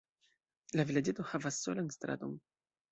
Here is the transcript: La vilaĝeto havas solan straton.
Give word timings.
La 0.81 0.87
vilaĝeto 0.93 1.27
havas 1.33 1.63
solan 1.67 1.95
straton. 1.99 2.39